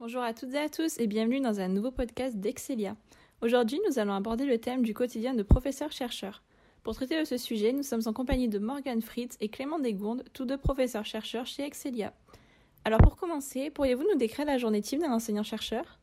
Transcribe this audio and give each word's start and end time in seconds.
Bonjour 0.00 0.22
à 0.22 0.32
toutes 0.32 0.54
et 0.54 0.58
à 0.58 0.70
tous 0.70 0.98
et 0.98 1.06
bienvenue 1.06 1.40
dans 1.40 1.60
un 1.60 1.68
nouveau 1.68 1.90
podcast 1.90 2.34
d'Excelia. 2.34 2.96
Aujourd'hui, 3.42 3.78
nous 3.86 3.98
allons 3.98 4.14
aborder 4.14 4.46
le 4.46 4.56
thème 4.56 4.82
du 4.82 4.94
quotidien 4.94 5.34
de 5.34 5.42
professeurs-chercheurs. 5.42 6.42
Pour 6.82 6.94
traiter 6.94 7.20
de 7.20 7.26
ce 7.26 7.36
sujet, 7.36 7.72
nous 7.72 7.82
sommes 7.82 8.00
en 8.06 8.14
compagnie 8.14 8.48
de 8.48 8.58
Morgan 8.58 9.02
Fritz 9.02 9.36
et 9.40 9.50
Clément 9.50 9.78
Desgourdes, 9.78 10.24
tous 10.32 10.46
deux 10.46 10.56
professeurs-chercheurs 10.56 11.44
chez 11.44 11.64
Excelia. 11.64 12.14
Alors 12.86 13.00
pour 13.02 13.18
commencer, 13.18 13.68
pourriez-vous 13.68 14.06
nous 14.10 14.16
décrire 14.16 14.46
la 14.46 14.56
journée 14.56 14.80
type 14.80 15.00
d'un 15.00 15.12
enseignant-chercheur? 15.12 15.98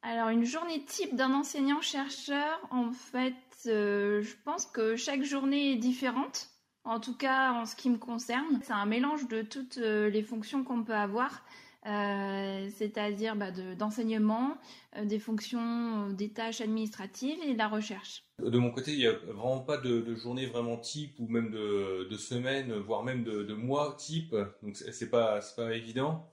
Alors 0.00 0.30
une 0.30 0.46
journée 0.46 0.82
type 0.86 1.14
d'un 1.14 1.34
enseignant-chercheur, 1.34 2.58
en 2.70 2.90
fait, 2.90 3.34
euh, 3.66 4.22
je 4.22 4.34
pense 4.46 4.64
que 4.64 4.96
chaque 4.96 5.24
journée 5.24 5.72
est 5.72 5.76
différente. 5.76 6.48
En 6.84 7.00
tout 7.00 7.18
cas, 7.18 7.52
en 7.52 7.66
ce 7.66 7.76
qui 7.76 7.90
me 7.90 7.98
concerne, 7.98 8.60
c'est 8.62 8.72
un 8.72 8.86
mélange 8.86 9.28
de 9.28 9.42
toutes 9.42 9.76
euh, 9.76 10.08
les 10.08 10.22
fonctions 10.22 10.64
qu'on 10.64 10.82
peut 10.84 10.94
avoir. 10.94 11.42
Euh, 11.86 12.68
c'est-à-dire 12.76 13.36
bah, 13.36 13.50
d'enseignement, 13.50 14.58
euh, 14.96 15.06
des 15.06 15.18
fonctions, 15.18 16.10
euh, 16.10 16.12
des 16.12 16.28
tâches 16.30 16.60
administratives 16.60 17.38
et 17.42 17.54
de 17.54 17.58
la 17.58 17.68
recherche. 17.68 18.22
De 18.38 18.58
mon 18.58 18.70
côté, 18.70 18.92
il 18.92 18.98
n'y 18.98 19.06
a 19.06 19.12
vraiment 19.12 19.60
pas 19.60 19.78
de, 19.78 20.02
de, 20.02 20.14
journée 20.14 20.44
vraiment 20.44 20.76
type 20.76 21.18
ou 21.18 21.26
même 21.26 21.50
de, 21.50 22.06
de 22.10 22.16
semaine, 22.18 22.74
voire 22.74 23.02
même 23.02 23.24
de, 23.24 23.54
mois 23.54 23.94
type. 23.98 24.36
Donc 24.62 24.76
c'est 24.76 25.08
pas 25.08 25.40
pas 25.56 25.74
évident. 25.74 26.30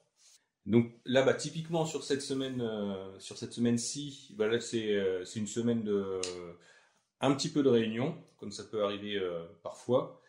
Donc 0.66 0.92
là, 1.06 1.24
bah, 1.24 1.34
typiquement 1.34 1.86
sur 1.86 2.04
cette 2.04 2.22
semaine, 2.22 2.62
sur 3.20 3.38
cette 3.38 3.54
semaine-ci, 3.54 4.34
bah, 4.38 4.48
là 4.48 4.60
c'est 4.60 5.38
une 5.38 5.48
semaine 5.48 5.84
de 5.84 6.20
un 7.22 7.34
petit 7.34 7.50
peu 7.50 7.64
de 7.64 7.70
réunion, 7.70 8.18
comme 8.38 8.52
ça 8.52 8.66
peut 8.66 8.84
arriver 8.84 9.18
parfois. 9.64 10.22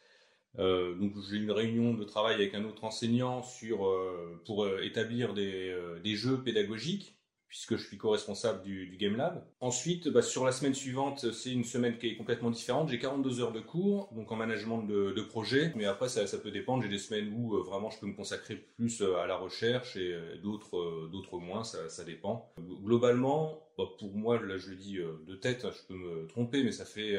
Euh, 0.58 0.94
donc 0.94 1.12
j'ai 1.30 1.36
une 1.36 1.50
réunion 1.50 1.94
de 1.94 2.04
travail 2.04 2.34
avec 2.34 2.54
un 2.54 2.64
autre 2.64 2.84
enseignant 2.84 3.42
sur 3.42 3.86
euh, 3.86 4.40
pour 4.44 4.64
euh, 4.64 4.80
établir 4.82 5.34
des, 5.34 5.76
des, 6.02 6.16
jeux 6.16 6.42
pédagogiques 6.42 7.14
puisque 7.48 7.76
je 7.76 7.86
suis 7.86 7.96
co-responsable 7.96 8.62
du, 8.62 8.88
du, 8.88 8.98
Game 8.98 9.16
Lab. 9.16 9.42
Ensuite, 9.60 10.08
bah, 10.08 10.20
sur 10.20 10.44
la 10.44 10.52
semaine 10.52 10.74
suivante, 10.74 11.32
c'est 11.32 11.50
une 11.50 11.64
semaine 11.64 11.96
qui 11.96 12.08
est 12.08 12.16
complètement 12.16 12.50
différente. 12.50 12.90
J'ai 12.90 12.98
42 12.98 13.40
heures 13.40 13.52
de 13.52 13.60
cours, 13.60 14.12
donc 14.12 14.30
en 14.30 14.36
management 14.36 14.82
de, 14.82 15.12
de 15.12 15.22
projet. 15.22 15.72
Mais 15.74 15.86
après, 15.86 16.10
ça, 16.10 16.26
peut 16.36 16.50
dépendre. 16.50 16.82
J'ai 16.82 16.90
des 16.90 16.98
semaines 16.98 17.32
où 17.34 17.56
vraiment 17.64 17.88
je 17.88 18.00
peux 18.00 18.06
me 18.06 18.12
consacrer 18.12 18.56
plus 18.76 19.00
à 19.00 19.26
la 19.26 19.36
recherche 19.36 19.96
et 19.96 20.14
d'autres 20.42 21.08
d'autres 21.10 21.38
moins. 21.38 21.64
Ça, 21.64 21.88
ça, 21.88 22.04
dépend. 22.04 22.52
Globalement, 22.84 23.66
bah, 23.78 23.84
pour 23.98 24.14
moi, 24.14 24.38
là 24.42 24.58
je 24.58 24.68
le 24.68 24.76
dis 24.76 24.98
de 24.98 25.34
tête, 25.34 25.64
hein, 25.64 25.70
je 25.72 25.86
peux 25.86 25.98
me 25.98 26.26
tromper, 26.26 26.62
mais 26.62 26.72
ça 26.72 26.84
fait 26.84 27.16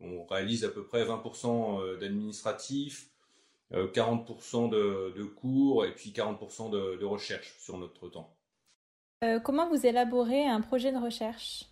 on 0.00 0.24
réalise 0.24 0.64
à 0.64 0.68
peu 0.68 0.84
près 0.84 1.04
20% 1.04 1.80
euh, 1.80 1.98
d'administratif, 1.98 3.10
40% 3.72 4.66
euh, 4.74 5.12
de, 5.12 5.18
de, 5.18 5.24
cours 5.24 5.84
et 5.84 5.94
puis 5.94 6.10
40% 6.10 6.70
de, 6.70 6.96
de, 6.96 7.04
recherche 7.04 7.54
sur 7.58 7.78
notre 7.78 8.08
temps. 8.08 8.34
Euh, 9.22 9.38
comment 9.38 9.68
vous 9.68 9.86
élaborez 9.86 10.46
un 10.46 10.60
projet 10.60 10.92
de 10.92 10.98
recherche? 10.98 11.66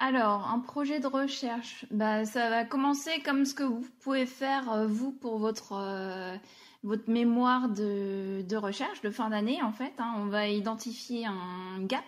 Alors, 0.00 0.48
un 0.48 0.58
projet 0.58 1.00
de 1.00 1.06
recherche, 1.06 1.86
bah, 1.90 2.24
ça 2.24 2.50
va 2.50 2.64
commencer 2.64 3.22
comme 3.24 3.44
ce 3.44 3.54
que 3.54 3.62
vous 3.62 3.86
pouvez 4.00 4.26
faire, 4.26 4.86
vous, 4.86 5.12
pour 5.12 5.38
votre, 5.38 5.72
euh, 5.72 6.36
votre 6.82 7.08
mémoire 7.08 7.70
de, 7.70 8.42
de, 8.42 8.56
recherche 8.56 9.00
de 9.00 9.10
fin 9.10 9.30
d'année, 9.30 9.62
en 9.62 9.72
fait. 9.72 9.94
Hein. 9.98 10.14
On 10.18 10.26
va 10.26 10.48
identifier 10.48 11.24
un 11.24 11.82
gap, 11.82 12.04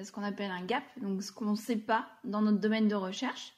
ce 0.00 0.12
qu'on 0.12 0.22
appelle 0.22 0.52
un 0.52 0.64
gap, 0.64 0.84
donc 1.00 1.22
ce 1.22 1.32
qu'on 1.32 1.52
ne 1.52 1.56
sait 1.56 1.76
pas 1.76 2.06
dans 2.22 2.42
notre 2.42 2.60
domaine 2.60 2.86
de 2.86 2.94
recherche. 2.94 3.55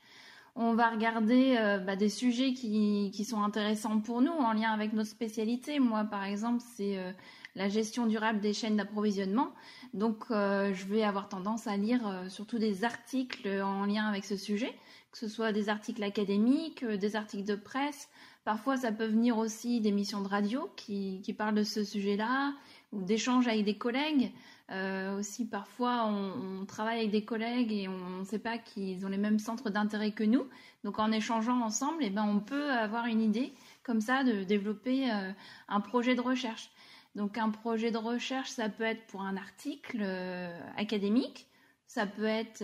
On 0.55 0.75
va 0.75 0.91
regarder 0.91 1.57
euh, 1.59 1.79
bah, 1.79 1.97
des 1.97 2.09
sujets 2.09 2.53
qui, 2.53 3.11
qui, 3.15 3.25
sont 3.25 3.43
intéressants 3.43 4.01
pour 4.01 4.21
nous 4.21 4.33
en 4.33 4.53
lien 4.53 4.73
avec 4.73 4.93
notre 4.93 5.11
spécialité. 5.11 5.79
Moi, 5.79 6.05
par 6.05 6.25
exemple, 6.25 6.63
c'est 6.75 6.99
euh, 6.99 7.13
la 7.55 7.69
gestion 7.69 8.07
durable 8.07 8.41
des 8.41 8.53
chaînes 8.53 8.77
d'approvisionnement. 8.77 9.51
Donc, 9.95 10.25
euh, 10.31 10.73
je 10.75 10.85
vais 10.87 11.05
avoir 11.05 11.29
tendance 11.29 11.67
à 11.67 11.77
lire 11.77 12.25
surtout 12.29 12.59
des 12.59 12.85
articles 12.85 13.49
en 13.63 13.87
lien 13.87 14.07
avec 14.07 14.25
ce 14.25 14.37
sujet, 14.37 14.75
que 15.13 15.19
ce 15.19 15.29
soit 15.29 15.53
des 15.53 15.69
articles 15.69 16.03
académiques, 16.03 16.85
des 16.85 17.17
articles 17.17 17.45
de 17.45 17.55
presse. 17.55 18.09
Parfois, 18.45 18.77
ça 18.79 18.93
peut 18.93 19.07
venir 19.07 19.39
aussi 19.39 19.81
d'émissions 19.81 20.23
de 20.23 20.29
radio 20.29 20.71
qui, 20.77 21.21
qui 21.23 21.35
parlent 21.35 21.55
de 21.55 21.63
ce 21.65 21.85
sujet-là, 21.85 22.55
ou 22.93 23.03
d'échanges 23.03 23.49
avec 23.49 23.65
des 23.65 23.77
collègues. 23.77 24.33
Euh, 24.71 25.19
aussi, 25.19 25.47
parfois, 25.47 26.05
on, 26.07 26.67
travaille 26.67 26.99
avec 26.99 27.11
des 27.11 27.25
collègues 27.25 27.73
et 27.73 27.89
on 27.89 28.21
ne 28.21 28.25
sait 28.25 28.39
pas 28.39 28.59
qu'ils 28.59 29.07
ont 29.07 29.09
les 29.09 29.17
mêmes 29.17 29.39
centres 29.39 29.71
d'intérêt 29.71 30.13
que 30.13 30.25
nous. 30.25 30.47
Donc, 30.85 30.99
en 30.99 31.11
échangeant 31.11 31.61
ensemble, 31.63 31.99
eh 32.03 32.11
ben, 32.11 32.25
on 32.25 32.41
peut 32.41 32.71
avoir 32.71 33.07
une 33.07 33.23
idée 33.23 33.55
comme 33.83 34.01
ça 34.01 34.25
de 34.25 34.45
développer 34.45 35.11
euh, 35.11 35.33
un 35.69 35.81
projet 35.81 36.15
de 36.15 36.21
recherche. 36.21 36.71
Donc, 37.15 37.39
un 37.39 37.49
projet 37.51 37.91
de 37.91 37.97
recherche, 37.97 38.51
ça 38.51 38.69
peut 38.69 38.85
être 38.85 39.07
pour 39.07 39.23
un 39.23 39.37
article 39.39 40.01
euh, 40.03 40.61
académique, 40.77 41.47
ça 41.87 42.07
peut 42.07 42.27
être 42.27 42.63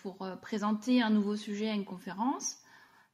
pour 0.00 0.24
présenter 0.40 1.02
un 1.02 1.10
nouveau 1.10 1.34
sujet 1.34 1.68
à 1.68 1.74
une 1.74 1.84
conférence, 1.84 2.58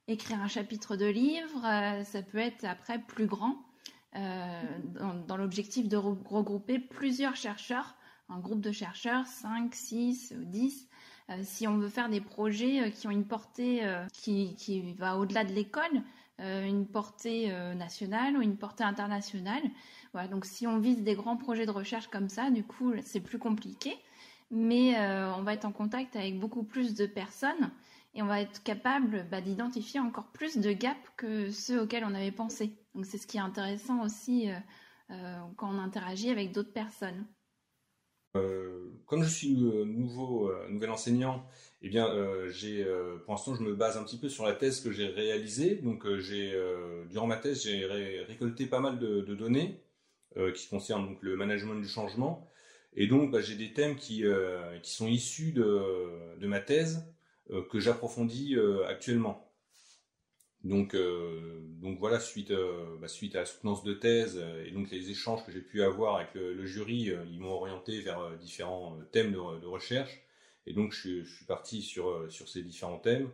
écrire 0.07 0.39
un 0.43 0.49
chapitre 0.49 0.97
de 0.97 1.07
livre, 1.07 1.63
ça 2.05 2.21
peut 2.21 2.37
être 2.37 2.67
après 2.67 2.99
plus 2.99 3.25
grand, 3.25 3.66
dans, 4.17 5.15
dans 5.27 5.37
l'objectif 5.37 5.89
de 5.89 5.97
regrouper 5.97 6.79
plusieurs 6.79 7.37
chercheurs 7.37 7.97
un 8.29 8.39
groupe 8.39 8.61
de 8.61 8.73
chercheurs, 8.73 9.27
5, 9.27 9.75
6 9.75 10.35
ou 10.39 10.45
10, 10.45 10.89
euh, 11.31 11.35
si 11.43 11.67
on 11.67 11.79
veut 11.79 11.89
faire 11.89 12.09
des 12.09 12.21
projets 12.21 12.83
euh, 12.83 12.91
qui 12.91 13.07
ont 13.07 13.11
une 13.11 13.27
portée 13.27 13.85
euh, 13.85 14.05
qui, 14.13 14.95
va 14.99 15.17
au-delà 15.19 15.45
de 15.45 15.53
l'école, 15.53 16.03
une 16.39 16.87
portée 16.87 17.51
nationale 17.77 18.37
ou 18.37 18.43
une 18.43 18.59
portée 18.59 18.85
internationale. 18.85 19.63
Donc 20.31 20.45
si 20.45 20.67
on 20.67 20.79
vise 20.79 21.03
des 21.03 21.15
grands 21.15 21.39
projets 21.39 21.65
de 21.65 21.71
recherche 21.71 22.09
comme 22.09 22.29
ça, 22.29 22.51
du 22.51 22.63
coup, 22.63 22.93
c'est 23.03 23.21
plus 23.21 23.39
compliqué, 23.39 23.97
mais 24.51 24.99
on 25.35 25.43
va 25.45 25.55
être 25.55 25.65
en 25.65 25.73
contact 25.73 26.15
avec 26.15 26.39
beaucoup 26.39 26.63
plus 26.63 26.95
de 26.95 27.07
personnes 27.07 27.71
et 28.17 28.23
on 28.23 28.27
va 28.27 28.41
être 28.41 28.63
capable 28.65 29.25
bah, 29.31 29.41
d'identifier 29.41 30.01
encore 30.01 30.33
plus 30.33 30.57
de 30.57 30.73
gaps 30.73 30.99
que 31.17 31.53
ceux 31.53 31.83
auxquels 31.83 32.05
on 32.05 32.15
avait 32.15 32.33
pensé. 32.33 32.77
Donc 32.95 33.07
c'est 33.07 33.19
ce 33.19 33.29
qui 33.29 33.37
est 33.37 33.41
intéressant 33.41 34.03
aussi 34.03 34.49
quand 35.09 35.71
on 35.71 35.79
interagit 35.79 36.31
avec 36.31 36.51
d'autres 36.51 36.73
personnes. 36.73 37.27
Euh, 38.37 38.91
comme 39.07 39.23
je 39.23 39.29
suis 39.29 39.55
nouveau, 39.55 40.51
euh, 40.51 40.69
nouvel 40.69 40.91
enseignant, 40.91 41.47
eh 41.83 41.89
bien, 41.89 42.09
euh, 42.09 42.49
j'ai, 42.51 42.85
euh, 42.85 43.19
pour 43.25 43.35
l'instant, 43.35 43.55
je 43.55 43.63
me 43.63 43.75
base 43.75 43.97
un 43.97 44.05
petit 44.05 44.19
peu 44.19 44.29
sur 44.29 44.45
la 44.45 44.53
thèse 44.53 44.81
que 44.81 44.91
j'ai 44.91 45.07
réalisée. 45.07 45.77
Donc, 45.77 46.07
euh, 46.07 46.19
j'ai, 46.19 46.53
euh, 46.55 47.05
durant 47.07 47.27
ma 47.27 47.37
thèse, 47.37 47.63
j'ai 47.63 47.87
ré 47.87 48.25
récolté 48.25 48.67
pas 48.67 48.81
mal 48.81 48.99
de, 48.99 49.21
de 49.21 49.35
données 49.35 49.83
qui 50.55 50.69
concernent 50.69 51.07
donc 51.07 51.23
le 51.23 51.35
management 51.35 51.81
du 51.81 51.89
changement. 51.89 52.47
Et 52.93 53.07
donc, 53.07 53.31
bah, 53.31 53.41
j'ai 53.41 53.55
des 53.55 53.73
thèmes 53.73 53.97
qui, 53.97 54.23
qui 54.83 54.93
sont 54.93 55.07
issus 55.07 55.53
de, 55.53 56.37
de 56.39 56.47
ma 56.47 56.61
thèse 56.61 57.11
que 57.71 57.81
j'approfondis 57.81 58.57
actuellement. 58.89 59.47
Donc, 60.67 60.95
euh, 60.95 61.61
voilà, 62.01 62.19
suite, 62.19 62.51
euh, 62.51 62.97
bah, 63.01 63.07
suite 63.09 63.37
à 63.37 63.41
la 63.41 63.47
soutenance 63.47 63.85
de 63.85 63.95
thèse 63.95 64.39
euh, 64.43 64.65
et 64.67 64.73
donc 64.73 64.91
les 64.91 65.11
échanges 65.11 65.45
que 65.47 65.53
j'ai 65.53 65.61
pu 65.61 65.83
avoir 65.83 66.17
avec 66.17 66.35
le, 66.35 66.67
jury, 66.67 67.11
euh, 67.11 67.25
ils 67.31 67.39
m'ont 67.39 67.53
orienté 67.53 68.01
vers 68.01 68.19
euh, 68.21 68.37
différents 68.37 68.99
thèmes 69.13 69.33
de, 69.33 69.67
recherche. 69.67 70.23
Et 70.67 70.73
donc 70.73 70.93
je, 70.93 71.23
suis 71.23 71.45
parti 71.47 71.83
sur, 71.83 72.27
ces 72.31 72.63
différents 72.63 72.99
thèmes. 72.99 73.31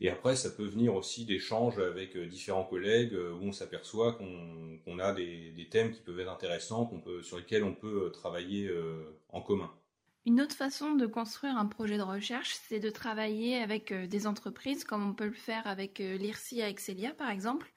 Et 0.00 0.10
après, 0.10 0.36
ça 0.36 0.50
peut 0.50 0.66
venir 0.66 0.94
aussi 0.94 1.24
d'échanges 1.24 1.78
avec 1.78 2.16
différents 2.28 2.64
collègues 2.64 3.14
où 3.14 3.46
on 3.46 3.52
s'aperçoit 3.52 4.12
qu'on 4.12 4.78
qu 4.84 5.00
a 5.00 5.14
des, 5.14 5.52
des, 5.52 5.68
thèmes 5.68 5.92
qui 5.92 6.02
peuvent 6.02 6.20
être 6.20 6.30
intéressants, 6.30 6.84
qu'on 6.84 7.00
peut, 7.00 7.22
sur 7.22 7.38
lesquels 7.38 7.64
on 7.64 7.74
peut 7.74 8.10
travailler 8.12 8.70
en 9.30 9.40
commun. 9.40 9.72
Une 10.26 10.40
autre 10.40 10.56
façon 10.56 10.94
de 10.94 11.06
construire 11.06 11.58
un 11.58 11.66
projet 11.66 11.98
de 11.98 12.02
recherche, 12.02 12.56
c'est 12.66 12.80
de 12.80 12.88
travailler 12.88 13.58
avec 13.58 13.92
euh, 13.92 14.06
des 14.06 14.26
entreprises, 14.26 14.84
comme 14.84 15.06
on 15.06 15.12
peut 15.12 15.26
le 15.26 15.32
faire 15.32 15.66
avec 15.66 16.00
euh, 16.00 16.16
l'IRSI 16.16 16.62
à 16.62 16.70
Excelia, 16.70 17.12
par 17.12 17.28
exemple, 17.28 17.70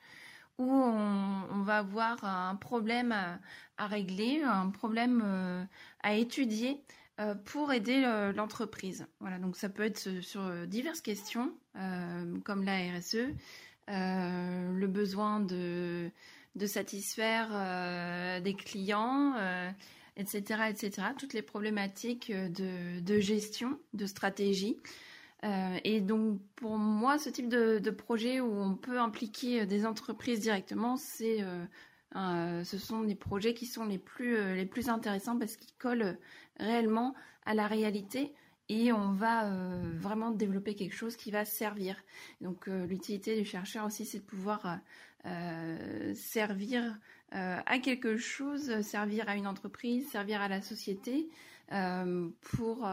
où 0.57 0.71
on, 0.71 1.61
va 1.63 1.79
avoir 1.79 2.23
un 2.23 2.55
problème 2.55 3.11
à, 3.11 3.87
régler, 3.87 4.41
un 4.43 4.69
problème 4.69 5.21
euh, 5.23 5.63
à 6.01 6.15
étudier 6.15 6.81
pour 7.45 7.73
aider 7.73 8.01
l'entreprise. 8.35 9.07
Voilà, 9.19 9.39
donc 9.39 9.55
ça 9.55 9.69
peut 9.69 9.83
être 9.83 10.21
sur 10.21 10.67
diverses 10.67 11.01
questions, 11.01 11.51
comme 12.43 12.63
la 12.63 12.77
RSE, 12.77 13.33
le 13.87 14.85
besoin 14.85 15.39
de 15.39 16.11
satisfaire 16.67 18.41
des 18.41 18.53
clients 18.53 19.33
etc., 20.17 20.63
etc. 20.69 21.07
Toutes 21.17 21.33
les 21.33 21.41
problématiques 21.41 22.31
de, 22.31 22.99
de 22.99 23.19
gestion, 23.19 23.79
de 23.93 24.05
stratégie. 24.05 24.77
Euh, 25.43 25.77
et 25.83 26.01
donc 26.01 26.39
pour 26.55 26.77
moi, 26.77 27.17
ce 27.17 27.29
type 27.29 27.47
de, 27.47 27.79
de, 27.79 27.91
projet 27.91 28.39
où 28.41 28.59
on 28.59 28.75
peut 28.75 28.99
impliquer 28.99 29.65
des 29.65 29.85
entreprises 29.85 30.39
directement, 30.39 30.97
c'est 30.97 31.43
euh, 31.43 31.63
euh, 32.15 32.63
ce 32.63 32.77
sont 32.77 33.01
des 33.01 33.15
projets 33.15 33.53
qui 33.53 33.67
sont 33.67 33.85
les 33.85 33.99
plus 33.99 34.35
euh, 34.35 34.55
les 34.55 34.65
plus 34.65 34.89
intéressants 34.89 35.37
parce 35.37 35.55
qu'ils 35.55 35.75
collent 35.77 36.17
réellement 36.57 37.13
à 37.45 37.53
la 37.53 37.67
réalité 37.67 38.33
et 38.69 38.91
on 38.91 39.13
va 39.13 39.45
euh, 39.45 39.93
vraiment 39.95 40.31
développer 40.31 40.75
quelque 40.75 40.95
chose 40.95 41.15
qui 41.15 41.31
va 41.31 41.45
servir. 41.45 41.95
Donc 42.41 42.67
euh, 42.67 42.85
l'utilité 42.85 43.37
du 43.37 43.45
chercheur 43.45 43.85
aussi, 43.85 44.05
c'est 44.05 44.19
de 44.19 44.23
pouvoir 44.23 44.79
euh, 45.25 46.13
servir 46.15 46.97
à 47.31 47.79
quelque 47.79 48.17
chose, 48.17 48.81
servir 48.81 49.27
à 49.27 49.35
une 49.35 49.47
entreprise, 49.47 50.09
servir 50.09 50.41
à 50.41 50.47
la 50.47 50.61
société 50.61 51.29
pour, 52.41 52.87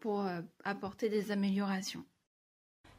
pour 0.00 0.26
apporter 0.64 1.08
des 1.08 1.30
améliorations. 1.30 2.04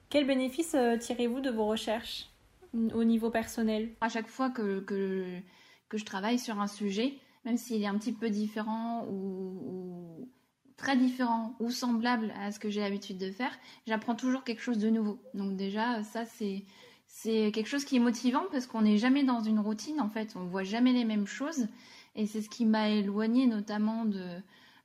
Quels 0.10 0.28
bénéfices 0.28 0.76
tirez-vous 1.00 1.40
de 1.40 1.50
vos 1.50 1.66
recherches 1.66 2.30
au 2.74 3.04
niveau 3.04 3.30
personnel? 3.30 3.90
À 4.02 4.10
chaque 4.10 4.28
fois 4.28 4.50
que, 4.50 4.80
que, 4.82 5.40
que, 5.88 5.98
je 5.98 6.06
travaille 6.06 6.40
sur 6.40 6.60
un 6.60 6.68
sujet, 6.68 7.14
même 7.46 7.58
s'il 7.58 7.82
est 7.82 7.88
un 7.88 7.98
petit 7.98 8.14
peu 8.14 8.30
différent 8.30 9.06
ou, 9.10 10.30
très 10.78 10.96
différent 10.96 11.56
ou 11.60 11.72
semblable 11.72 12.34
à 12.40 12.52
ce 12.52 12.60
que 12.60 12.70
j'ai 12.70 12.82
l'habitude 12.82 13.18
de 13.18 13.32
faire, 13.32 13.52
j'apprends 13.86 14.16
toujours 14.16 14.44
quelque 14.44 14.62
chose 14.62 14.78
de 14.78 14.90
nouveau. 14.90 15.22
Donc 15.34 15.56
déjà, 15.56 16.04
ça 16.04 16.26
c'est 16.26 16.64
c'est 17.12 17.52
quelque 17.52 17.68
chose 17.68 17.84
qui 17.84 17.98
est 17.98 18.00
motivant 18.00 18.44
parce 18.52 18.68
qu'on 18.68 18.84
n'est 18.84 18.98
jamais 18.98 19.24
dans 19.24 19.42
une 19.42 19.60
routine 19.60 20.00
en 20.00 20.10
fait, 20.10 20.36
on 20.36 20.46
voit 20.46 20.64
jamais 20.64 20.94
les 20.94 21.04
mêmes 21.04 21.28
choses 21.28 21.68
et 22.16 22.26
c'est 22.26 22.42
ce 22.42 22.50
qui 22.50 22.66
m'a 22.66 22.90
éloigné 22.90 23.46
notamment 23.46 24.06
de 24.06 24.26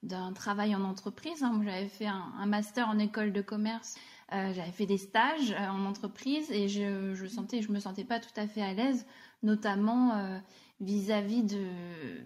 d'un 0.02 0.34
travail 0.34 0.74
en 0.74 0.84
entreprise. 0.84 1.42
Hein. 1.42 1.62
J'avais 1.64 1.88
fait 1.88 2.06
un, 2.06 2.44
master 2.44 2.88
en 2.88 2.98
école 2.98 3.32
de 3.32 3.40
commerce 3.40 3.96
euh, 4.32 4.52
j'avais 4.54 4.72
fait 4.72 4.86
des 4.86 4.98
stages 4.98 5.52
euh, 5.52 5.68
en 5.68 5.84
entreprise 5.84 6.50
et 6.50 6.66
je, 6.68 7.14
je 7.14 7.26
sentais, 7.26 7.60
je 7.60 7.70
me 7.70 7.78
sentais 7.78 8.04
pas 8.04 8.20
tout 8.20 8.32
à 8.36 8.46
fait 8.46 8.62
à 8.62 8.72
l'aise, 8.72 9.06
notamment 9.42 10.16
euh, 10.16 10.38
vis-à-vis 10.80 11.42
de 11.42 11.68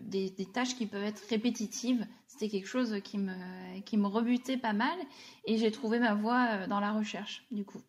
des, 0.01 0.31
tâches 0.47 0.77
qui 0.77 0.87
peuvent 0.87 1.03
être 1.03 1.23
répétitives. 1.29 2.07
C'était 2.27 2.49
quelque 2.49 2.69
chose 2.69 3.01
qui 3.03 3.19
me 3.19 3.35
qui 3.81 3.97
me 3.97 4.07
rebutait 4.07 4.57
pas 4.57 4.73
mal 4.73 4.97
et 5.45 5.59
j'ai 5.59 5.73
trouvé 5.73 5.99
ma 5.99 6.15
voie 6.15 6.67
dans 6.69 6.81
la 6.81 6.93
recherche 6.93 7.45
du 7.51 7.65
coup. 7.65 7.83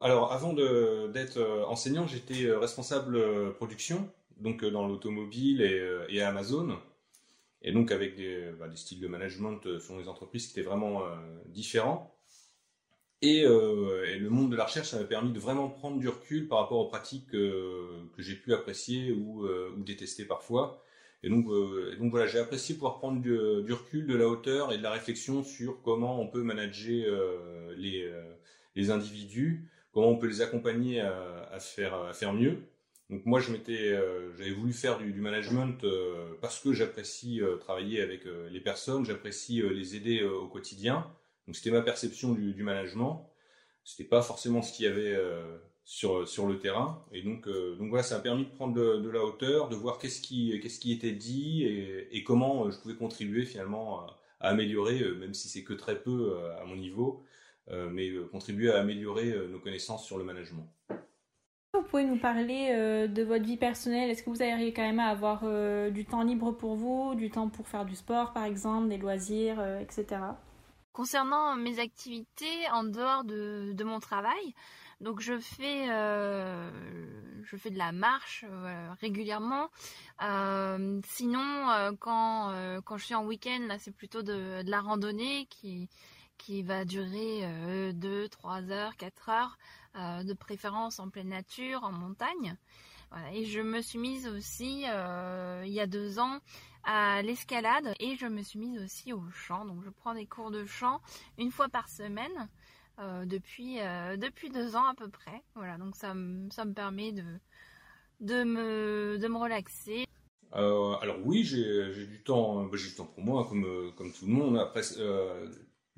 Alors 0.00 0.32
avant 0.32 0.54
d'être 0.54 1.40
enseignant, 1.68 2.06
j'étais 2.06 2.50
responsable 2.52 3.54
production 3.54 4.10
donc 4.38 4.64
dans 4.64 4.86
l'automobile 4.86 5.60
et, 5.60 6.22
Amazon. 6.22 6.78
Et 7.62 7.72
donc 7.72 7.92
avec 7.92 8.16
des, 8.16 8.50
bah, 8.58 8.66
styles 8.74 9.00
de 9.00 9.08
management 9.08 9.78
sur 9.78 9.98
les 9.98 10.08
entreprises 10.08 10.46
qui 10.46 10.58
étaient 10.58 10.68
vraiment 10.68 11.02
différents. 11.46 12.16
Euh, 13.22 14.06
et, 14.06 14.18
le 14.18 14.30
monde 14.30 14.50
de 14.50 14.56
la 14.56 14.64
recherche, 14.64 14.88
ça 14.88 14.98
m'a 14.98 15.04
permis 15.04 15.32
de 15.32 15.38
vraiment 15.38 15.68
prendre 15.68 15.98
du 15.98 16.08
recul 16.08 16.48
par 16.48 16.60
rapport 16.60 16.78
aux 16.78 16.88
pratiques 16.88 17.34
euh, 17.34 18.08
que 18.16 18.22
j'ai 18.22 18.34
pu 18.34 18.54
apprécier 18.54 19.12
ou, 19.12 19.44
euh, 19.44 19.74
détester 19.78 20.24
parfois. 20.24 20.82
Et 21.22 21.28
donc, 21.28 21.44
voilà, 21.46 22.26
j'ai 22.26 22.38
apprécié 22.38 22.74
pouvoir 22.74 22.98
prendre 22.98 23.20
du, 23.20 23.72
recul, 23.72 24.06
de 24.06 24.16
la 24.16 24.26
hauteur 24.26 24.72
et 24.72 24.78
de 24.78 24.82
la 24.82 24.90
réflexion 24.90 25.42
sur 25.42 25.82
comment 25.82 26.18
on 26.18 26.26
peut 26.26 26.42
manager 26.42 27.04
les 27.76 28.90
individus, 28.90 29.68
comment 29.92 30.08
on 30.08 30.16
peut 30.16 30.26
les 30.26 30.40
accompagner 30.40 31.00
à, 31.00 31.48
à 31.52 31.60
faire, 31.60 31.94
à 31.94 32.32
mieux. 32.32 32.58
Donc 33.10 33.26
moi, 33.26 33.40
m'étais, 33.50 33.98
j'avais 34.38 34.52
voulu 34.52 34.72
faire 34.72 34.98
du, 34.98 35.12
management 35.14 35.84
parce 36.40 36.60
que 36.60 36.72
j'apprécie 36.72 37.40
travailler 37.58 38.00
avec 38.00 38.24
les 38.24 38.60
personnes, 38.60 39.04
j'apprécie 39.04 39.62
les 39.62 39.96
aider 39.96 40.22
au 40.22 40.46
quotidien. 40.46 41.10
Donc 41.46 41.56
c'était 41.56 41.72
ma 41.72 41.82
perception 41.82 42.32
du, 42.32 42.52
du 42.52 42.62
management. 42.62 43.30
C'était 43.84 44.08
pas 44.08 44.22
forcément 44.22 44.62
ce 44.62 44.72
qu'il 44.72 44.84
y 44.84 44.88
avait 44.88 45.14
euh, 45.14 45.58
sur, 45.84 46.46
le 46.46 46.58
terrain. 46.58 47.04
Et 47.12 47.22
donc, 47.22 47.48
euh, 47.48 47.76
voilà, 47.80 48.02
ça 48.02 48.16
m'a 48.16 48.22
permis 48.22 48.44
de 48.44 48.50
prendre 48.50 48.74
de, 48.74 49.08
la 49.08 49.24
hauteur, 49.24 49.68
de 49.68 49.76
voir 49.76 49.98
qu'est-ce 49.98 50.20
qui, 50.20 50.52
était 50.92 51.12
dit 51.12 51.64
et, 51.64 52.22
comment 52.22 52.66
euh, 52.66 52.70
je 52.70 52.78
pouvais 52.78 52.94
contribuer 52.94 53.44
finalement 53.44 54.00
à, 54.00 54.16
améliorer, 54.42 55.04
même 55.18 55.34
si 55.34 55.48
c'est 55.48 55.64
que 55.64 55.74
très 55.74 56.00
peu 56.00 56.34
à 56.58 56.64
mon 56.64 56.74
niveau, 56.74 57.22
mais 57.90 58.10
contribuer 58.30 58.72
à 58.72 58.80
améliorer 58.80 59.34
nos 59.48 59.60
connaissances 59.60 60.04
sur 60.06 60.18
le 60.18 60.24
management. 60.24 60.66
Vous 61.72 61.82
pouvez 61.82 62.04
nous 62.04 62.18
parler 62.18 63.06
de 63.08 63.22
votre 63.22 63.44
vie 63.44 63.56
personnelle 63.56 64.10
Est-ce 64.10 64.22
que 64.22 64.30
vous 64.30 64.42
arrivez 64.42 64.72
quand 64.72 64.82
même 64.82 64.98
à 64.98 65.08
avoir 65.08 65.44
du 65.90 66.04
temps 66.04 66.22
libre 66.22 66.52
pour 66.52 66.74
vous, 66.74 67.14
du 67.14 67.30
temps 67.30 67.48
pour 67.48 67.68
faire 67.68 67.84
du 67.84 67.94
sport 67.94 68.32
par 68.32 68.44
exemple, 68.44 68.88
des 68.88 68.98
loisirs, 68.98 69.60
etc. 69.80 70.18
Concernant 70.92 71.54
mes 71.54 71.78
activités 71.78 72.68
en 72.72 72.82
dehors 72.82 73.22
de, 73.22 73.84
mon 73.84 74.00
travail, 74.00 74.54
donc 75.00 75.20
je 75.20 75.38
fais, 75.38 75.88
euh, 75.88 76.68
je 77.44 77.56
fais 77.56 77.70
de 77.70 77.78
la 77.78 77.92
marche 77.92 78.44
euh, 78.48 78.92
régulièrement. 79.00 79.68
Euh, 80.22 81.00
sinon, 81.06 81.94
quand, 82.00 82.52
quand 82.84 82.96
je 82.96 83.04
suis 83.04 83.14
en 83.14 83.24
week-end, 83.24 83.60
là 83.68 83.78
c'est 83.78 83.94
plutôt 83.94 84.22
de, 84.22 84.62
la 84.68 84.80
randonnée 84.80 85.46
qui, 85.48 85.88
qui 86.40 86.62
va 86.62 86.84
durer 86.84 87.92
2, 87.92 88.28
3 88.28 88.70
heures, 88.70 88.96
4 88.96 89.28
heures, 89.28 89.58
de 90.24 90.32
préférence 90.32 90.98
en 90.98 91.08
pleine 91.10 91.28
nature, 91.28 91.84
en 91.84 91.92
montagne. 91.92 92.56
Et 93.32 93.44
je 93.44 93.60
me 93.60 93.80
suis 93.82 93.98
mise 93.98 94.26
aussi 94.26 94.82
il 94.82 95.72
y 95.72 95.80
a 95.80 95.86
deux 95.86 96.18
ans 96.18 96.40
à 96.84 97.22
l'escalade 97.22 97.94
et 98.00 98.16
je 98.16 98.26
me 98.26 98.42
suis 98.42 98.58
mise 98.58 98.80
aussi 98.82 99.12
au 99.12 99.22
chant. 99.30 99.64
Donc 99.64 99.82
je 99.84 99.90
prends 99.90 100.14
des 100.14 100.26
cours 100.26 100.50
de 100.50 100.64
chant 100.64 101.00
une 101.38 101.50
fois 101.50 101.68
par 101.68 101.88
semaine 101.88 102.48
euh, 102.98 103.24
depuis, 103.24 103.80
euh, 103.80 104.16
depuis 104.16 104.50
deux 104.50 104.76
ans 104.76 104.86
à 104.86 104.94
peu 104.94 105.08
près. 105.08 105.42
Voilà, 105.54 105.78
donc 105.78 105.96
ça, 105.96 106.14
ça 106.50 106.64
me 106.64 106.72
permet 106.72 107.12
de, 107.12 107.24
de, 108.20 108.44
me, 108.44 109.18
de 109.18 109.28
me 109.28 109.38
relaxer. 109.38 110.06
Euh, 110.54 110.94
alors 111.00 111.16
oui, 111.24 111.44
j'ai 111.44 112.06
du 112.06 112.22
temps, 112.22 112.64
bah, 112.64 112.76
j'ai 112.76 112.88
du 112.88 112.96
temps 112.96 113.06
pour 113.06 113.22
moi 113.22 113.46
comme, 113.48 113.92
comme 113.96 114.12
tout 114.12 114.26
le 114.26 114.32
monde. 114.32 114.58
Après, 114.58 114.82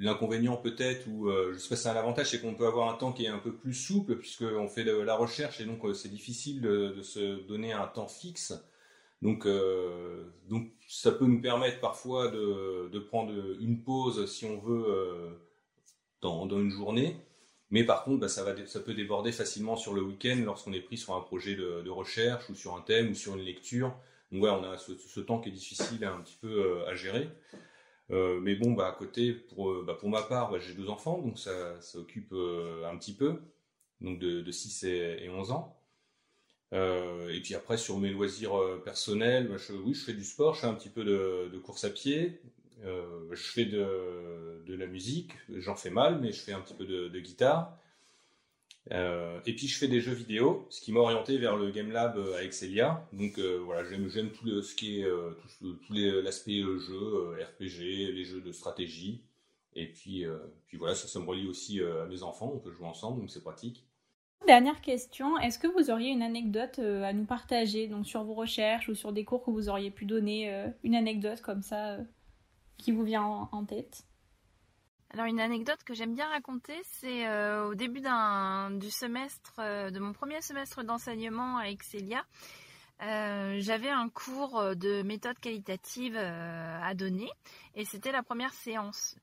l'inconvénient 0.05 0.57
peut-être, 0.57 1.07
ou 1.09 1.31
je 1.31 1.59
sais 1.59 1.69
pas 1.69 1.77
si 1.77 1.83
c'est 1.83 1.89
un 1.89 1.97
avantage, 1.97 2.31
c'est 2.31 2.41
qu'on 2.41 2.55
peut 2.55 2.67
avoir 2.67 2.93
un 2.93 2.97
temps 2.97 3.13
qui 3.13 3.25
est 3.25 3.29
un 3.29 3.39
peu 3.39 3.53
plus 3.53 3.75
souple 3.75 4.17
puisqu'on 4.17 4.69
fait 4.69 4.85
de 4.85 4.93
la 4.93 5.17
recherche 5.17 5.61
et 5.61 5.65
donc 5.65 5.81
c'est 5.95 6.09
difficile 6.09 6.61
de, 6.61 7.01
se 7.03 7.47
donner 7.47 7.73
un 7.73 7.87
temps 7.87 8.09
fixe. 8.09 8.55
Donc, 9.23 9.47
euh, 9.47 10.25
donc 10.49 10.69
ça 10.89 11.13
peut 11.13 11.27
nous 11.27 11.41
permettre 11.41 11.81
parfois 11.81 12.29
de, 12.29 12.99
prendre 13.09 13.33
une 13.61 13.83
pause 13.83 14.31
si 14.31 14.45
on 14.45 14.59
veut 14.59 14.85
euh, 14.89 15.31
dans, 16.21 16.49
une 16.49 16.71
journée. 16.71 17.17
Mais 17.71 17.85
par 17.85 18.05
contre, 18.05 18.21
bah, 18.21 18.29
ça, 18.29 18.43
va, 18.43 18.55
ça 18.67 18.81
peut 18.81 18.95
déborder 18.95 19.33
facilement 19.33 19.77
sur 19.77 19.95
le 19.95 20.03
week-end 20.03 20.43
lorsqu'on 20.45 20.73
est 20.73 20.81
pris 20.81 20.99
sur 20.99 21.15
un 21.15 21.21
projet 21.21 21.55
de, 21.55 21.89
recherche 21.89 22.51
ou 22.51 22.55
sur 22.55 22.77
un 22.77 22.81
thème 22.83 23.13
ou 23.13 23.15
sur 23.15 23.37
une 23.37 23.45
lecture. 23.45 23.95
Donc 24.33 24.41
voilà, 24.41 24.59
on 24.59 24.65
a 24.65 24.77
ce, 24.77 25.21
temps 25.21 25.41
qui 25.41 25.51
est 25.51 25.53
difficile 25.53 26.05
un 26.05 26.21
petit 26.21 26.37
peu 26.41 26.49
euh, 26.49 26.89
à 26.89 26.95
gérer. 26.95 27.29
Euh, 28.13 28.41
mais 28.41 28.55
bon, 28.57 28.73
bah, 28.73 28.89
à 28.89 28.93
côté, 28.93 29.33
pour, 29.33 29.83
bah, 29.85 29.95
pour 29.95 30.09
ma 30.11 30.23
part, 30.23 30.51
bah, 30.51 30.59
j'ai 30.59 30.75
deux 30.75 30.89
enfants, 30.89 31.19
donc 31.19 31.39
ça, 31.39 31.81
ça 31.81 31.99
occupe 31.99 32.33
un 32.33 32.97
petit 32.99 33.15
peu, 33.15 33.41
donc 34.01 34.19
de, 34.19 34.41
de 34.43 34.53
6 34.53 34.85
et, 34.85 35.19
et 35.25 35.31
11 35.31 35.51
ans. 35.53 35.79
Euh, 36.73 37.29
et 37.31 37.41
puis 37.41 37.55
après, 37.55 37.77
sur 37.77 37.99
mes 37.99 38.11
loisirs 38.11 38.59
euh, 38.59 38.81
personnels, 38.83 39.49
bah, 39.49 39.57
je, 39.59 39.73
oui, 39.75 39.95
je 39.95 40.05
fais 40.05 40.15
du 40.15 40.25
sport, 40.25 40.55
je 40.55 40.61
fais 40.61 40.67
un 40.67 40.75
petit 40.75 40.89
peu 40.89 41.05
de, 41.05 41.51
de 41.53 41.59
course 41.59 41.85
à 41.85 41.91
pied, 41.91 42.41
euh, 42.85 43.29
je 43.33 43.43
fais 43.43 43.67
de, 43.67 44.63
de 44.67 44.75
la 44.75 44.87
musique, 44.87 45.33
j'en 45.59 45.77
fais 45.77 45.91
mal, 45.91 46.19
mais 46.21 46.33
je 46.33 46.41
fais 46.41 46.53
un 46.53 46.61
petit 46.61 46.75
peu 46.75 46.87
de 46.87 47.21
guitare. 47.21 47.77
Euh, 48.91 49.41
et 49.47 49.55
puis 49.55 49.69
je 49.69 49.79
fais 49.79 49.87
des 49.87 50.01
jeux 50.01 50.13
vidéo, 50.13 50.67
ce 50.69 50.81
qui 50.81 50.93
m'a 50.93 51.01
orienté 51.01 51.39
vers 51.39 51.57
le 51.57 51.71
Game 51.71 51.93
Lab 51.93 52.17
euh, 52.17 52.37
à 52.37 52.43
Excelia. 52.43 53.07
Donc 53.13 53.39
voilà, 53.39 53.89
j'aime, 53.89 54.09
j'aime 54.09 54.31
tout 54.31 54.63
ce 54.63 54.75
qui 54.75 55.01
est 55.01 55.07
tout, 55.61 55.77
l'aspect 55.93 56.61
jeu, 56.61 57.37
RPG, 57.41 58.13
les 58.13 58.25
jeux 58.25 58.41
de 58.41 58.53
stratégie. 58.53 59.23
Et 59.75 59.87
puis, 59.87 60.27
voilà, 60.75 60.95
ça, 60.95 61.19
me 61.21 61.25
relie 61.25 61.47
aussi 61.47 61.81
à 61.81 62.07
mes 62.07 62.23
enfants, 62.23 62.53
on 62.55 62.59
peut 62.59 62.73
jouer 62.73 62.87
ensemble, 62.87 63.21
donc 63.21 63.31
c'est 63.31 63.43
pratique. 63.43 63.87
Dernière 64.47 64.81
question, 64.81 65.39
est-ce 65.39 65.59
que 65.59 65.69
vous 65.69 65.91
auriez 65.91 66.11
une 66.11 66.23
anecdote 66.23 66.81
euh, 66.81 67.05
à 67.05 67.13
nous 67.13 67.25
partager, 67.25 67.87
donc 67.87 68.07
sur 68.07 68.25
vos 68.25 68.35
recherches 68.35 68.89
ou 68.89 68.95
sur 68.95 69.13
des 69.13 69.25
cours 69.25 69.45
que 69.45 69.51
vous 69.51 69.69
auriez 69.69 69.91
pu 69.91 70.05
donner, 70.05 70.53
euh, 70.53 70.67
une 70.83 70.97
anecdote 70.97 71.41
comme 71.43 71.63
ça 71.63 71.93
euh, 71.93 72.05
qui 72.77 72.91
vous 72.91 73.05
vient 73.05 73.23
en, 73.23 73.65
tête? 73.65 74.05
Alors 75.13 75.27
une 75.27 75.41
anecdote 75.41 75.83
que 75.85 75.95
j'aime 75.95 76.15
bien 76.15 76.29
raconter, 76.29 76.81
c'est 76.85 77.29
au 77.65 77.75
début 77.75 78.01
du 78.01 78.91
semestre, 78.91 79.57
de 79.59 79.99
mon 79.99 80.13
premier 80.13 80.41
semestre 80.41 80.83
d'enseignement 80.83 81.59
à 81.59 81.65
Excelia, 81.65 82.25
j'avais 82.99 83.91
un 83.91 84.09
cours 84.09 84.75
de 84.75 85.03
méthode 85.03 85.39
qualitative 85.39 86.17
à 86.17 86.95
donner 86.95 87.31
et 87.75 87.85
c'était 87.85 88.13
la 88.13 88.23
première 88.23 88.55
séance. 88.55 89.17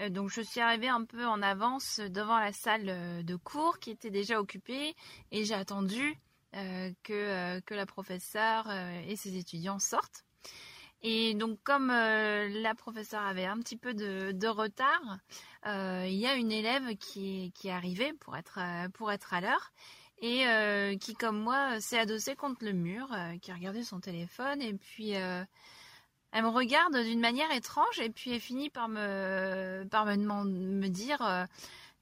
Euh, 0.00 0.08
donc 0.08 0.30
je 0.30 0.40
suis 0.40 0.60
arrivée 0.60 0.88
un 0.88 1.04
peu 1.04 1.26
en 1.26 1.42
avance 1.42 2.00
devant 2.00 2.38
la 2.38 2.52
salle 2.52 2.88
euh, 2.88 3.22
de 3.22 3.36
cours 3.36 3.78
qui 3.78 3.90
était 3.90 4.10
déjà 4.10 4.40
occupée 4.40 4.94
et 5.30 5.44
j'ai 5.44 5.54
attendu 5.54 6.18
euh, 6.54 6.90
que, 7.02 7.60
que 7.60 7.74
la 7.74 7.86
professeure 7.86 8.70
et 9.08 9.16
ses 9.16 9.36
étudiants 9.36 9.78
sortent. 9.78 10.24
Et 11.06 11.34
donc 11.34 11.58
comme 11.62 11.88
la 11.88 12.74
professeure 12.74 13.22
avait 13.22 13.44
un 13.44 13.58
petit 13.58 13.76
peu 13.76 13.94
de, 13.94 14.48
retard, 14.48 15.18
il 15.66 16.14
y 16.14 16.26
a 16.26 16.34
une 16.34 16.50
élève 16.50 16.96
qui, 16.96 17.52
est 17.62 17.70
arrivée 17.70 18.12
pour 18.14 18.36
être, 18.36 18.58
pour 18.94 19.12
être 19.12 19.34
à 19.34 19.40
l'heure 19.40 19.72
et 20.22 20.46
qui 20.98 21.14
comme 21.14 21.38
moi 21.38 21.78
s'est 21.80 21.98
adossée 21.98 22.34
contre 22.36 22.64
le 22.64 22.72
mur, 22.72 23.14
qui 23.42 23.50
a 23.50 23.54
regardé 23.54 23.84
son 23.84 24.00
téléphone 24.00 24.62
et 24.62 24.72
puis 24.72 25.14
elle 26.34 26.42
me 26.42 26.48
regarde 26.48 26.96
d'une 26.96 27.20
manière 27.20 27.52
étrange 27.52 28.00
et 28.00 28.10
puis 28.10 28.32
elle 28.32 28.40
finit 28.40 28.68
par 28.68 28.88
me, 28.88 29.86
par 29.88 30.04
me, 30.04 30.16
me 30.16 30.88
dire 30.88 31.22
euh, 31.22 31.44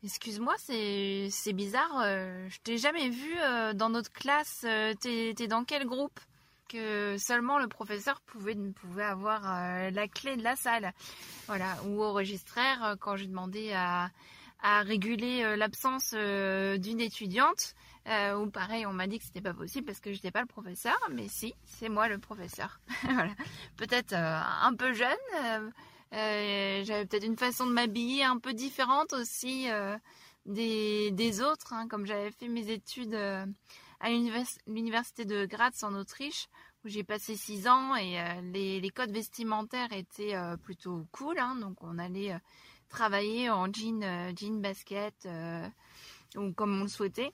Excuse-moi, 0.02 0.54
c'est, 0.58 1.52
bizarre, 1.52 2.00
euh, 2.02 2.48
je 2.48 2.58
t'ai 2.60 2.78
jamais 2.78 3.10
vu 3.10 3.34
euh, 3.38 3.74
dans 3.74 3.90
notre 3.90 4.10
classe, 4.10 4.66
t'es, 5.00 5.34
es 5.38 5.46
dans 5.46 5.64
quel 5.64 5.84
groupe? 5.84 6.18
Seulement 7.18 7.58
le 7.58 7.68
professeur 7.68 8.20
pouvait, 8.22 8.54
pouvait 8.54 9.04
avoir 9.04 9.42
la 9.90 10.08
clé 10.08 10.36
de 10.36 10.42
la 10.42 10.56
salle. 10.56 10.92
Voilà, 11.46 11.76
ou 11.86 12.02
au 12.02 12.12
registraire, 12.12 12.96
quand 13.00 13.16
j'ai 13.16 13.26
demandé 13.26 13.72
à, 13.72 14.10
réguler 14.82 15.56
l'absence 15.56 16.14
d'une 16.14 17.00
étudiante, 17.00 17.74
euh, 18.08 18.36
ou 18.36 18.50
pareil, 18.50 18.84
on 18.84 18.92
m'a 18.92 19.06
dit 19.06 19.18
que 19.18 19.24
c'était 19.24 19.40
pas 19.40 19.54
possible 19.54 19.86
parce 19.86 20.00
que 20.00 20.12
j'étais 20.12 20.32
pas 20.32 20.40
le 20.40 20.46
professeur, 20.46 20.98
mais 21.12 21.28
si, 21.28 21.54
c'est 21.64 21.88
moi 21.88 22.08
le 22.08 22.18
professeur. 22.18 22.80
voilà. 23.04 23.32
Peut-être 23.76 24.12
euh, 24.12 24.40
un 24.62 24.74
peu 24.74 24.92
jeune, 24.92 25.16
euh, 25.44 25.70
euh, 26.12 26.84
j'avais 26.84 27.06
peut-être 27.06 27.24
une 27.24 27.36
façon 27.36 27.66
de 27.66 27.72
m'habiller 27.72 28.24
un 28.24 28.38
peu 28.38 28.54
différente 28.54 29.12
aussi 29.12 29.68
des, 30.46 31.10
des, 31.12 31.40
autres, 31.40 31.72
hein, 31.72 31.86
comme 31.88 32.06
j'avais 32.06 32.32
fait 32.32 32.48
mes 32.48 32.70
études 32.70 33.16
à 34.02 34.10
l'université 34.10 35.24
de 35.24 35.46
Graz 35.46 35.82
en 35.82 35.94
Autriche, 35.94 36.48
où 36.84 36.88
j'ai 36.88 37.04
passé 37.04 37.34
six 37.36 37.66
ans 37.66 37.96
et 37.96 38.18
les, 38.52 38.80
les, 38.80 38.90
codes 38.90 39.12
vestimentaires 39.12 39.92
étaient 39.92 40.34
plutôt 40.62 41.06
cool, 41.12 41.38
hein, 41.38 41.56
donc 41.56 41.82
on 41.82 41.98
allait 41.98 42.36
travailler 42.90 43.48
en 43.48 43.72
jean, 43.72 44.34
jean 44.36 44.60
basket, 44.60 45.26
ou 46.36 46.52
comme 46.52 46.78
on 46.78 46.82
le 46.82 46.88
souhaitait. 46.88 47.32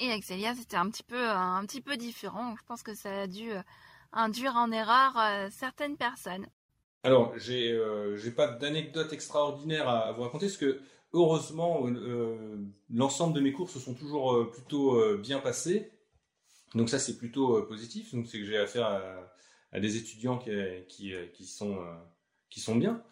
Et 0.00 0.10
avec 0.10 0.24
Célia, 0.24 0.54
c'était 0.54 0.78
un 0.78 0.88
petit 0.88 1.02
peu 1.02 1.28
un 1.28 1.64
petit 1.66 1.82
peu 1.82 1.98
différent. 1.98 2.56
Je 2.56 2.64
pense 2.66 2.82
que 2.82 2.94
ça 2.94 3.22
a 3.22 3.26
dû 3.26 3.52
euh, 3.52 3.60
induire 4.12 4.56
en 4.56 4.72
erreur 4.72 5.12
euh, 5.18 5.48
certaines 5.50 5.98
personnes. 5.98 6.46
Alors, 7.02 7.34
euh, 7.50 8.16
j'ai 8.16 8.30
pas 8.30 8.48
d'anecdote 8.48 9.12
extraordinaire 9.12 9.88
à, 9.88 10.12
vous 10.12 10.22
raconter 10.22 10.46
parce 10.46 10.56
que 10.56 10.80
heureusement 11.12 11.86
l'ensemble 12.90 13.34
de 13.34 13.40
mes 13.40 13.52
cours 13.52 13.70
se 13.70 13.78
sont 13.78 13.94
toujours 13.94 14.50
plutôt 14.50 15.16
bien 15.18 15.38
passés. 15.38 15.90
Donc 16.74 16.88
ça 16.88 16.98
c'est 16.98 17.16
plutôt 17.18 17.62
positif. 17.64 18.14
Donc 18.14 18.26
c'est 18.26 18.38
que 18.38 18.44
j'ai 18.44 18.58
affaire 18.58 18.86
à, 19.72 19.80
des 19.80 19.96
étudiants 19.96 20.38
qui, 20.38 21.12
sont 21.44 21.78
qui 22.48 22.60
sont 22.60 22.76
bien. 22.76 23.02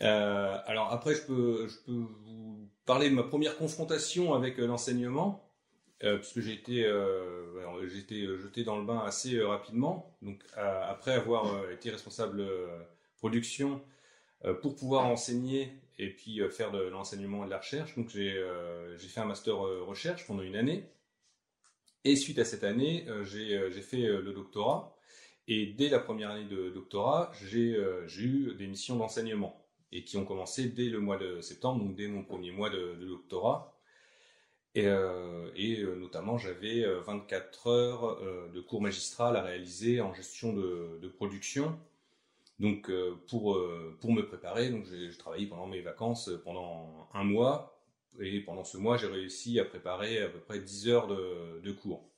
alors 0.00 0.92
après 0.92 1.14
je 1.14 1.22
peux 1.22 1.68
je 1.68 1.76
peux 1.84 2.06
vous 2.24 2.68
parler 2.86 3.10
de 3.10 3.14
ma 3.14 3.22
première 3.22 3.56
confrontation 3.56 4.34
avec 4.34 4.58
l'enseignement. 4.58 5.50
Euh, 6.02 6.16
puisque 6.16 6.40
j'ai 6.40 6.54
été, 6.54 6.86
euh, 6.86 7.86
été 7.94 8.26
jeté 8.38 8.64
dans 8.64 8.78
le 8.78 8.86
bain 8.86 9.00
assez 9.00 9.36
euh, 9.36 9.48
rapidement. 9.48 10.16
Donc, 10.22 10.42
après 10.56 11.12
avoir 11.12 11.70
été 11.70 11.90
responsable 11.90 12.46
production 13.18 13.82
pour 14.62 14.74
pouvoir 14.74 15.06
enseigner 15.06 15.72
et 16.02 16.10
puis 16.10 16.40
faire 16.50 16.70
de 16.70 16.80
l'enseignement 16.82 17.42
et 17.42 17.46
de 17.46 17.50
la 17.50 17.58
recherche, 17.58 17.96
donc 17.96 18.08
j'ai 18.08 18.34
fait 18.98 19.20
un 19.20 19.26
master 19.26 19.56
recherche 19.56 20.26
pendant 20.26 20.42
une 20.42 20.56
année. 20.56 20.84
Et 22.04 22.16
suite 22.16 22.38
à 22.38 22.44
cette 22.44 22.64
année, 22.64 23.06
j'ai 23.24 23.82
fait 23.82 24.06
le 24.06 24.32
doctorat. 24.32 24.96
Et 25.46 25.66
dès 25.66 25.88
la 25.88 25.98
première 25.98 26.30
année 26.30 26.48
de 26.48 26.70
doctorat, 26.70 27.32
j'ai 27.34 27.76
eu 28.18 28.54
des 28.56 28.66
missions 28.66 28.96
d'enseignement 28.96 29.60
et 29.92 30.04
qui 30.04 30.16
ont 30.16 30.24
commencé 30.24 30.66
dès 30.68 30.86
le 30.86 31.00
mois 31.00 31.18
de 31.18 31.40
septembre, 31.40 31.84
donc 31.84 31.96
dès 31.96 32.06
mon 32.06 32.22
premier 32.22 32.52
mois 32.52 32.70
de, 32.70 32.94
doctorat. 32.94 33.76
Et, 34.76 34.86
euh, 34.86 35.50
et 35.56 35.80
euh, 35.80 35.96
notamment, 35.96 36.38
j'avais 36.38 36.84
24 36.84 37.66
euh, 37.66 37.70
heures 37.70 38.50
de 38.52 38.60
cours 38.60 38.80
magistral 38.80 39.36
à 39.36 39.42
réaliser 39.42 40.00
en 40.00 40.14
gestion 40.14 40.52
de, 40.52 40.98
de 41.02 41.08
production. 41.08 41.76
Donc, 42.60 42.90
pour, 43.28 43.58
pour 44.00 44.12
me 44.12 44.22
préparer, 44.22 44.68
donc 44.70 44.84
j'ai 44.84 45.16
travaillé 45.16 45.46
pendant 45.46 45.66
mes 45.66 45.80
vacances 45.80 46.30
pendant 46.44 47.08
un 47.14 47.24
mois. 47.24 47.80
Et 48.20 48.40
pendant 48.40 48.64
ce 48.64 48.76
mois, 48.76 48.98
j'ai 48.98 49.06
réussi 49.06 49.58
à 49.58 49.64
préparer 49.64 50.22
à 50.22 50.28
peu 50.28 50.38
près 50.40 50.60
10 50.60 50.88
heures 50.88 51.06
de, 51.08 51.72
cours. 51.72 52.10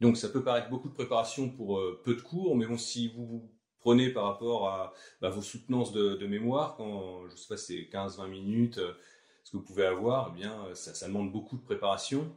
Donc, 0.00 0.16
ça 0.16 0.28
peut 0.28 0.42
paraître 0.42 0.70
beaucoup 0.70 0.88
de 0.88 0.94
préparation 0.94 1.48
pour 1.50 1.80
peu 2.02 2.16
de 2.16 2.20
cours, 2.20 2.56
mais 2.56 2.66
bon, 2.66 2.76
si 2.76 3.08
vous 3.08 3.48
prenez 3.78 4.10
par 4.10 4.24
rapport 4.24 4.68
à 4.68 4.92
bah, 5.20 5.30
vos 5.30 5.42
soutenances 5.42 5.92
de, 5.92 6.26
mémoire, 6.26 6.74
quand 6.76 7.28
je 7.28 7.36
sais 7.36 7.48
pas, 7.48 7.56
c'est 7.56 7.88
15-20 7.92 8.28
minutes, 8.28 8.80
ce 9.44 9.50
que 9.50 9.58
vous 9.58 9.62
pouvez 9.62 9.84
avoir, 9.84 10.32
eh 10.32 10.38
bien, 10.38 10.64
euh, 10.64 10.74
ça, 10.74 11.06
demande 11.06 11.30
beaucoup 11.30 11.56
de 11.56 11.62
préparation. 11.62 12.34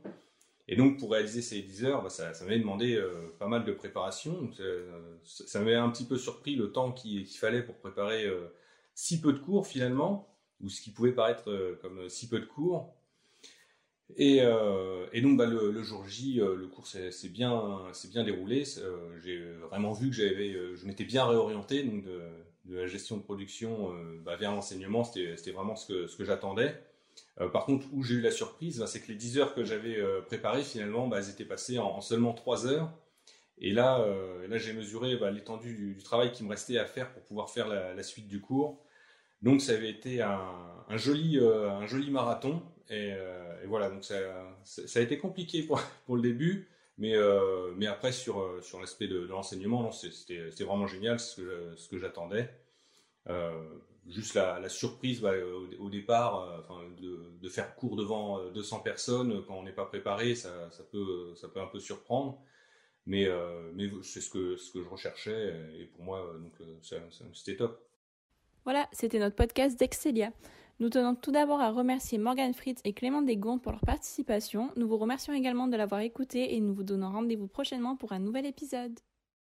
Et 0.69 0.75
donc, 0.75 0.97
pour 0.97 1.11
réaliser 1.11 1.41
ces 1.41 1.61
10 1.61 1.85
heures, 1.85 2.03
bah, 2.03 2.09
ça, 2.09 2.31
m'avait 2.41 2.59
demandé 2.59 2.95
euh, 2.95 3.33
pas 3.39 3.47
mal 3.47 3.63
de 3.63 3.71
préparation. 3.71 4.49
Euh, 4.59 5.17
ça, 5.23 5.59
m'avait 5.59 5.75
un 5.75 5.89
petit 5.89 6.05
peu 6.05 6.17
surpris 6.17 6.55
le 6.55 6.71
temps 6.71 6.91
qu'il 6.91 7.25
fallait 7.27 7.63
pour 7.63 7.75
préparer 7.75 8.27
si 8.93 9.21
peu 9.21 9.31
de 9.31 9.39
cours 9.39 9.67
finalement, 9.67 10.27
ou 10.61 10.69
ce 10.69 10.81
qui 10.81 10.91
pouvait 10.91 11.13
paraître 11.13 11.77
comme 11.81 12.09
si 12.09 12.27
peu 12.27 12.39
de 12.39 12.45
cours. 12.45 12.93
Et, 14.17 14.41
donc, 15.21 15.37
bah, 15.37 15.45
le, 15.45 15.83
jour 15.83 16.05
J, 16.05 16.35
le 16.35 16.67
cours 16.67 16.87
s'est 16.87 17.29
bien, 17.29 17.93
déroulé. 18.25 18.65
J'ai 19.23 19.39
vraiment 19.69 19.93
vu 19.93 20.09
que 20.09 20.15
je 20.15 20.85
m'étais 20.85 21.05
bien 21.05 21.25
réorienté 21.25 21.83
donc 21.83 22.03
de, 22.03 22.75
la 22.75 22.87
gestion 22.87 23.15
de 23.15 23.21
production 23.21 23.93
bah, 24.25 24.35
vers 24.35 24.51
l'enseignement. 24.51 25.05
C'était 25.05 25.51
vraiment 25.51 25.77
ce 25.77 26.13
que 26.17 26.25
j'attendais. 26.25 26.75
Euh, 27.39 27.49
par 27.49 27.65
contre, 27.65 27.85
où 27.93 28.03
j'ai 28.03 28.15
eu 28.15 28.21
la 28.21 28.31
surprise, 28.31 28.79
bah, 28.79 28.87
c'est 28.87 29.01
que 29.01 29.07
les 29.07 29.15
10 29.15 29.37
heures 29.37 29.53
que 29.53 29.63
j'avais 29.63 29.97
euh, 29.97 30.21
préparées, 30.21 30.63
finalement, 30.63 31.07
bah, 31.07 31.17
elles 31.19 31.29
étaient 31.29 31.45
passées 31.45 31.79
en, 31.79 32.01
seulement 32.01 32.33
3 32.33 32.67
heures. 32.67 32.91
Et 33.59 33.71
là, 33.71 33.99
euh, 34.01 34.47
j'ai 34.57 34.73
mesuré 34.73 35.15
bah, 35.17 35.31
l'étendue 35.31 35.73
du, 35.95 36.03
travail 36.03 36.31
qui 36.31 36.43
me 36.43 36.49
restait 36.49 36.77
à 36.77 36.85
faire 36.85 37.11
pour 37.11 37.23
pouvoir 37.23 37.49
faire 37.49 37.67
la, 37.67 38.03
suite 38.03 38.27
du 38.27 38.41
cours. 38.41 38.83
Donc, 39.41 39.61
ça 39.61 39.73
avait 39.73 39.89
été 39.89 40.21
un, 40.21 40.97
joli, 40.97 41.39
marathon. 42.09 42.61
Et, 42.89 43.13
voilà, 43.65 43.89
donc 43.89 44.03
ça, 44.03 44.15
ça, 44.63 44.99
a 44.99 45.01
été 45.01 45.17
compliqué 45.17 45.63
pour, 45.63 45.81
le 46.15 46.21
début. 46.21 46.69
Mais, 46.99 47.15
mais 47.75 47.87
après, 47.87 48.11
sur, 48.11 48.61
l'aspect 48.79 49.07
de, 49.07 49.19
l'enseignement, 49.19 49.91
c'était 49.91 50.63
vraiment 50.63 50.87
génial, 50.87 51.19
ce 51.19 51.87
que 51.89 51.97
j'attendais 51.97 52.49
juste 54.09 54.35
la, 54.35 54.69
surprise 54.69 55.21
bah, 55.21 55.33
au, 55.79 55.89
départ, 55.89 56.65
euh, 56.69 57.29
de, 57.41 57.49
faire 57.49 57.75
cours 57.75 57.95
devant 57.95 58.43
200 58.51 58.77
euh, 58.77 58.83
personnes 58.83 59.43
quand 59.45 59.55
on 59.55 59.63
n'est 59.63 59.71
pas 59.71 59.85
préparé, 59.85 60.35
ça, 60.35 60.69
peut, 60.91 61.33
un 61.55 61.67
peu 61.67 61.79
surprendre. 61.79 62.41
Mais, 63.05 63.25
euh, 63.25 63.71
c'est 64.03 64.21
ce 64.21 64.29
que, 64.29 64.57
ce 64.57 64.71
que 64.71 64.83
je 64.83 64.89
recherchais 64.89 65.53
et 65.79 65.85
pour 65.85 66.03
moi, 66.03 66.35
c'était 67.33 67.57
top. 67.57 67.83
Voilà, 68.63 68.87
c'était 68.91 69.19
notre 69.19 69.35
podcast 69.35 69.79
d'Excelia. 69.79 70.31
Nous 70.79 70.89
tenons 70.89 71.15
tout 71.15 71.31
d'abord 71.31 71.59
à 71.59 71.71
remercier 71.71 72.17
Morgan 72.17 72.53
Fritz 72.53 72.81
et 72.83 72.93
Clément 72.93 73.21
Desgondes 73.21 73.61
pour 73.63 73.71
leur 73.71 73.81
participation. 73.81 74.69
Nous 74.75 74.87
vous 74.87 74.97
remercions 74.97 75.33
également 75.33 75.67
de 75.67 75.75
l'avoir 75.75 76.01
écouté 76.01 76.53
et 76.53 76.59
nous 76.59 76.73
vous 76.73 76.83
donnons 76.83 77.09
rendez-vous 77.09 77.47
prochainement 77.47 77.95
pour 77.95 78.11
un 78.11 78.19
nouvel 78.19 78.45
épisode. 78.45 78.99